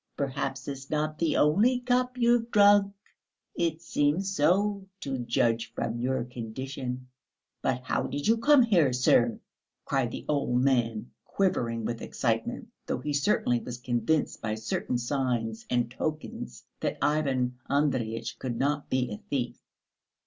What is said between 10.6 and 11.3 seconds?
gentleman,